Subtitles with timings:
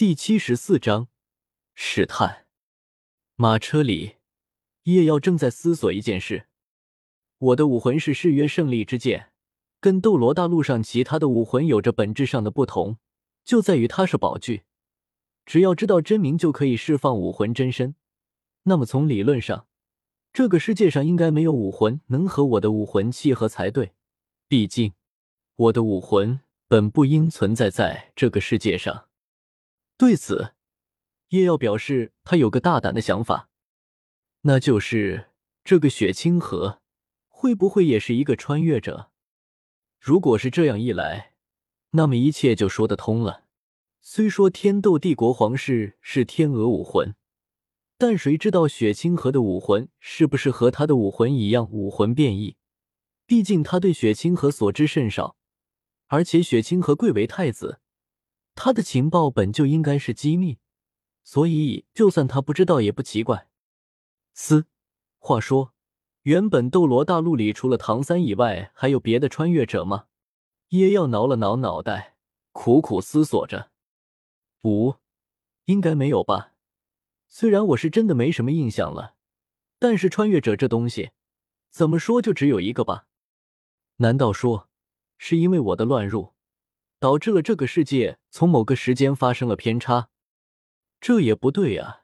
[0.00, 1.08] 第七十四章
[1.74, 2.46] 试探。
[3.36, 4.14] 马车里，
[4.84, 6.46] 叶耀正在思索一件事：
[7.36, 9.30] 我的武魂是誓约胜利之剑，
[9.78, 12.96] 跟斗罗大陆上其他的武魂有着本质上的不同，
[13.44, 14.62] 就在于它是宝具。
[15.44, 17.94] 只要知道真名，就可以释放武魂真身。
[18.62, 19.66] 那么从理论上，
[20.32, 23.92] 这个世界上应该没有武魂能和我的武魂契合才对。
[24.48, 24.94] 毕竟，
[25.56, 29.09] 我的武魂本不应存在在这个世界上。
[30.00, 30.54] 对此，
[31.28, 33.50] 叶耀表示他有个大胆的想法，
[34.40, 35.28] 那就是
[35.62, 36.80] 这个雪清河
[37.28, 39.10] 会不会也是一个穿越者？
[40.00, 41.34] 如果是这样一来，
[41.90, 43.44] 那么一切就说得通了。
[44.00, 47.14] 虽说天斗帝国皇室是天鹅武魂，
[47.98, 52.56] 但谁知道雪清河的武魂是不是和他的武魂一样武魂变异？
[53.26, 55.36] 毕竟他对雪清河所知甚少，
[56.06, 57.80] 而且雪清河贵为太子。
[58.62, 60.58] 他的情报本就应该是机密，
[61.24, 63.48] 所以就算他不知道也不奇怪。
[64.34, 64.66] 嘶，
[65.18, 65.72] 话说，
[66.24, 70.08] 原本斗罗大陆里除了唐三以外，还有别的穿越者吗？
[70.68, 72.18] 叶耀挠了挠脑袋，
[72.52, 73.70] 苦苦思索着。
[74.64, 74.96] 五，
[75.64, 76.52] 应该没有吧？
[77.28, 79.14] 虽然我是真的没什么印象了，
[79.78, 81.12] 但是穿越者这东西，
[81.70, 83.06] 怎么说就只有一个吧？
[83.96, 84.68] 难道说
[85.16, 86.34] 是因为我的乱入？
[87.00, 90.10] 导致了这个世界从某个时间发生了偏差，
[91.00, 92.02] 这也不对啊！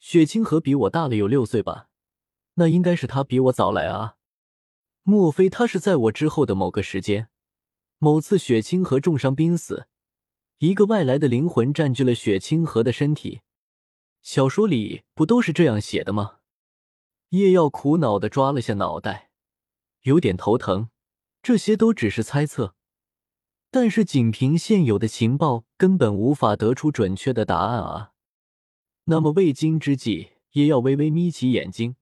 [0.00, 1.90] 雪清河比我大了有六岁吧？
[2.54, 4.16] 那应该是他比我早来啊！
[5.02, 7.28] 莫非他是在我之后的某个时间，
[7.98, 9.86] 某次雪清河重伤濒死，
[10.58, 13.42] 一个外来的灵魂占据了雪清河的身体？
[14.22, 16.38] 小说里不都是这样写的吗？
[17.28, 19.30] 叶耀苦恼的抓了下脑袋，
[20.04, 20.88] 有点头疼。
[21.42, 22.74] 这些都只是猜测。
[23.70, 28.12] 但是，仅凭现有的情报，根本无法得出准确的答案啊！
[29.04, 31.96] 那么，未经之计，也要微微眯起眼睛，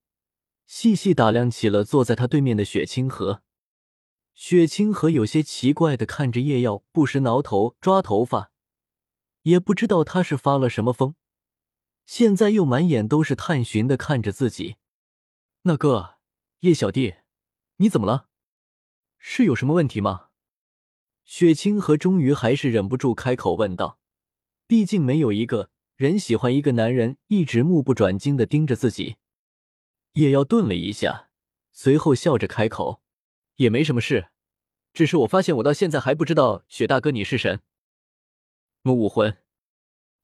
[0.66, 3.42] 细细打量起了坐在他对面的雪清河。
[4.32, 8.52] 雪清河有些奇怪的看着叶耀，不时挠头、抓头发，
[9.42, 11.16] 也不知道他是发了什么疯，
[12.04, 14.76] 现在又满眼都是探寻的看着自己。
[15.62, 16.16] 那个
[16.60, 17.14] 叶小弟，
[17.78, 18.28] 你怎么了？
[19.18, 20.25] 是有什么问题吗？
[21.26, 23.98] 雪清河终于还是忍不住开口问道
[24.66, 29.16] ：“毕竟没有一个人喜欢一个男人一直目不转睛的盯着自己。”
[30.14, 31.28] 叶耀顿了一下，
[31.72, 33.02] 随后笑着开口
[33.56, 34.28] ：“也没什么事，
[34.92, 37.60] 只是我发现我到现在还不知道雪大哥你是神
[38.82, 39.36] 木武魂。”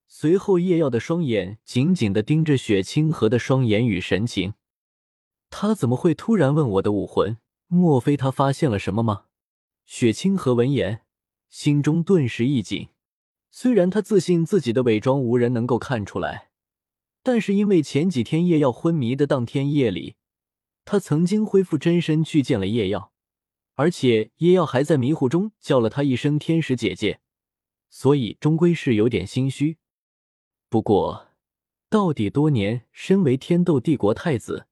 [0.07, 4.53] 随后，叶耀的双眼紧紧的盯着雪清河的双眼与神情。
[5.49, 7.37] 他怎么会突然问我的武魂？
[7.67, 9.25] 莫非他发现了什么吗？
[9.85, 11.01] 雪清河闻言，
[11.49, 12.89] 心中顿时一紧。
[13.51, 16.49] 虽然他自信自己的伪装无人能够看出来，
[17.21, 20.15] 但是因为前几天叶耀昏迷的当天夜里，
[20.85, 23.13] 他曾经恢复真身去见了叶耀，
[23.75, 27.19] 而且叶耀还在迷糊中叫了他一声“天使姐姐”，
[27.89, 29.77] 所以终归是有点心虚。
[30.69, 31.27] 不过，
[31.89, 34.65] 到底多年身为天斗帝国太子，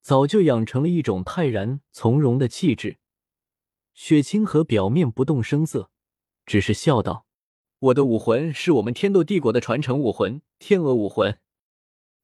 [0.00, 2.98] 早就养成了一种泰然从容的气质。
[3.94, 5.90] 雪清河表面不动声色，
[6.46, 7.26] 只是笑道
[7.78, 11.38] ：“我的武魂是我们天斗帝国的传承武魂——天鹅武魂。”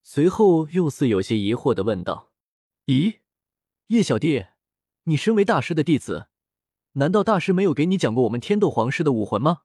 [0.03, 2.33] 随后又似有些疑惑的问道
[2.87, 3.19] ：“咦，
[3.89, 4.47] 叶小弟，
[5.05, 6.29] 你身为大师的弟子，
[6.93, 9.63] 难道大师没有给你讲过我们天斗皇室的武魂吗？”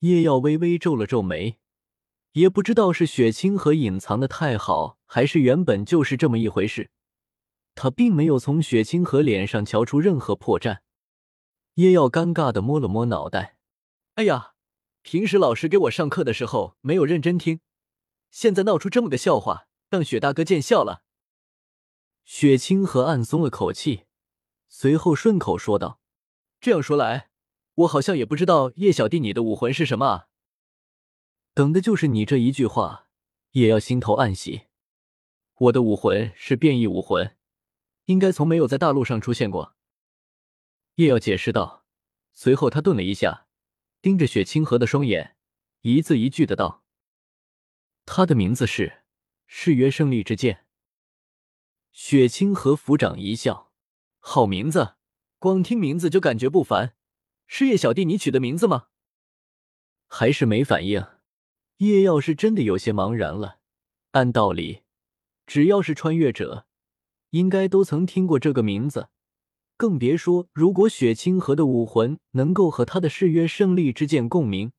[0.00, 1.58] 叶耀微微皱了皱眉，
[2.32, 6.90] 也不知道是雪清河隐藏的太好，还是原本就是这么一回事。
[7.80, 10.80] 他并没有从雪清河脸上瞧出任何破绽，
[11.74, 13.56] 叶耀尴尬的摸了摸脑袋，
[14.14, 14.54] 哎呀，
[15.02, 17.60] 平时老师给我上课的时候没有认真听，
[18.32, 21.04] 现在闹出这么个笑话，让雪大哥见笑了。
[22.24, 24.06] 雪清河暗松了口气，
[24.66, 26.00] 随后顺口说道
[26.60, 27.30] ：“这样说来，
[27.74, 30.26] 我好像也不知道叶小弟你的武魂是什么啊。”
[31.54, 33.06] 等的就是你这一句话，
[33.52, 34.62] 叶耀心头暗喜，
[35.58, 37.37] 我的武魂是变异武魂。
[38.08, 39.76] 应该从没有在大陆上出现过。
[40.94, 41.84] 叶耀解释道，
[42.32, 43.46] 随后他顿了一下，
[44.00, 45.36] 盯着雪清河的双眼，
[45.82, 46.84] 一字一句的道
[48.06, 49.02] ：“他的名字是
[49.46, 50.66] 誓约胜利之剑。”
[51.92, 53.72] 雪清河抚掌一笑
[54.20, 54.94] ：“好名字，
[55.38, 56.94] 光听名字就感觉不凡。
[57.46, 58.88] 是叶小弟你取的名字吗？”
[60.08, 61.06] 还是没反应。
[61.76, 63.60] 叶耀是真的有些茫然了。
[64.12, 64.82] 按道理，
[65.46, 66.67] 只要是穿越者。
[67.30, 69.08] 应该都曾听过这个名字，
[69.76, 74.72] 更别说如果雪清河的武魂能够和他的誓约胜利之剑共鸣，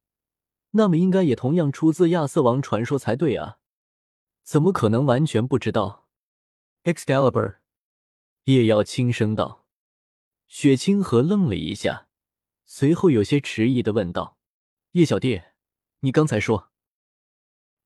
[0.71, 3.57] 那么应该也同样出自亚瑟王传说才对啊，
[4.43, 6.07] 怎么可能完全不知道
[6.83, 7.57] ？Excalibur，
[8.45, 9.65] 叶耀轻声道。
[10.47, 12.07] 雪清河愣了一下，
[12.65, 14.37] 随后有些迟疑的问道
[14.93, 15.43] ：“叶小弟，
[15.99, 16.71] 你刚才说？”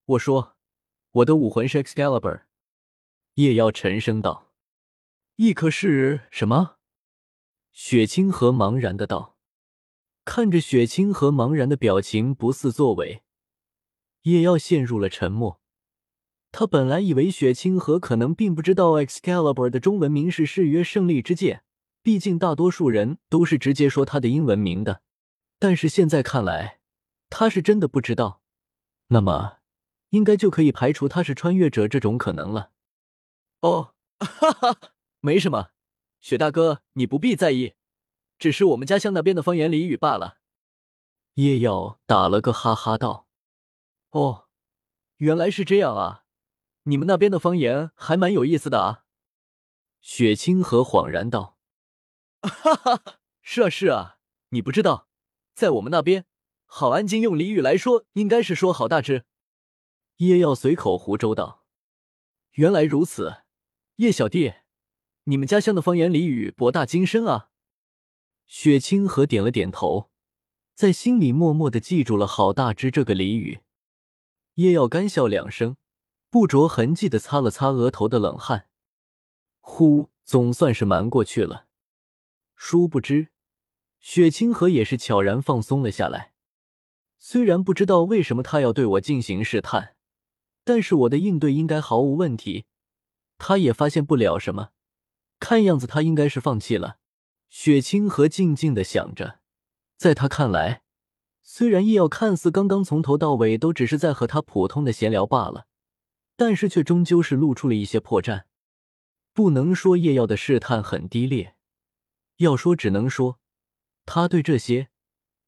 [0.05, 0.55] 我说
[1.11, 2.43] ：“我的武魂是 Excalibur。”
[3.35, 4.51] 叶耀沉声道
[5.35, 6.77] ：“亦可是什么？”
[7.71, 9.37] 雪清河茫然的道。
[10.25, 13.23] 看着雪清河茫然的表情，不似作为，
[14.21, 15.59] 叶耀陷入了沉默。
[16.53, 21.63] 他本来以为雪清河可能并不知道 Excalibur 的中文名是誓约胜利之剑，
[22.01, 25.01] 毕竟大多数人都是直接说他的英文名的。
[25.59, 26.79] 但是现在看来，
[27.29, 28.41] 他是真的不知道。
[29.07, 29.57] 那么，
[30.11, 32.71] 应该就可以排除他是穿越者这种可能了。
[33.59, 34.92] 哦，哈哈，
[35.25, 35.69] 没什么，
[36.19, 37.75] 雪大哥，你不必在意。
[38.37, 40.39] 只是我们家乡那边的方言俚语罢了。
[41.35, 43.29] 叶耀打了个哈哈道
[44.11, 44.49] ：“哦，
[45.15, 46.25] 原来是这样啊，
[46.83, 49.05] 你们那边的方言还蛮有意思的啊。”
[50.01, 51.57] 雪清河恍然道
[52.43, 53.01] ：“哈哈，
[53.41, 54.17] 是啊是啊，
[54.49, 55.07] 你不知道，
[55.55, 56.25] 在我们那边，
[56.65, 59.23] 好安静用俚语来说，应该是说好大只。”
[60.17, 61.63] 叶耀随口胡诌道
[62.55, 63.43] ：“原来如此，
[63.95, 64.53] 叶小弟，
[65.25, 67.49] 你们家乡的方言俚语博大精深啊。”
[68.45, 70.09] 雪清河点了点头，
[70.75, 73.61] 在心里默默的记住了“好大只”这个俚语。
[74.55, 75.77] 叶耀干笑两声，
[76.29, 78.67] 不着痕迹的擦了擦额头的冷汗，
[79.61, 81.67] 呼，总算是瞒过去了。
[82.55, 83.29] 殊不知，
[83.99, 86.33] 雪清河也是悄然放松了下来。
[87.17, 89.95] 虽然不知道为什么他要对我进行试探，
[90.65, 92.65] 但是我的应对应该毫无问题，
[93.37, 94.72] 他也发现不了什么。
[95.43, 96.99] 看样子他应该是放弃了。
[97.49, 99.41] 雪清河静静的想着，
[99.97, 100.83] 在他看来，
[101.41, 105.67] 虽然叶耀看似刚刚从头到尾都只是在和他普通的闲聊罢了，
[106.37, 108.43] 但是却终究是露出了一些破绽。
[109.33, 111.55] 不能说叶耀的试探很低劣，
[112.37, 113.37] 要说只能说，
[114.05, 114.87] 他对这些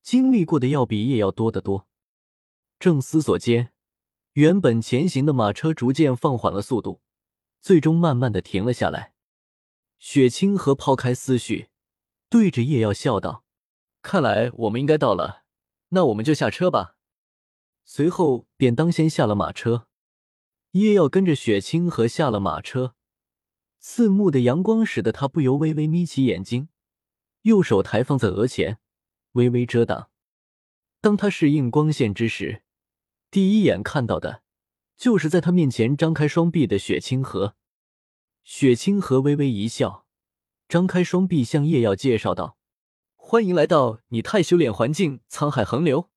[0.04, 1.88] 经历过的要比叶耀多得多。
[2.78, 3.72] 正思索间，
[4.34, 7.00] 原本前行的马车逐渐放缓了速度，
[7.62, 9.15] 最终慢慢的停了下来。
[10.08, 11.70] 雪清河抛开思绪。
[12.30, 13.44] 对着叶耀笑道
[14.04, 15.46] ：“看来我们应该到了，
[15.90, 16.96] 那我们就下车吧。”
[17.84, 19.88] 随后便当先下了马车。
[20.74, 22.94] 叶耀跟着雪清河下了马车，
[23.80, 26.70] 刺目的阳光使得他不由微微眯起眼睛，
[27.42, 28.78] 右手抬放在额前，
[29.32, 30.12] 微微遮挡。
[31.02, 32.62] 当他适应光线之时，
[33.32, 34.44] 第一眼看到的
[34.96, 37.56] 就是在他面前张开双臂的雪清河。
[38.46, 40.06] 雪清河微微一笑。
[40.70, 42.58] 张开双臂向叶耀介绍道
[43.18, 46.10] ：“欢迎来到你太修炼环境沧海横流。”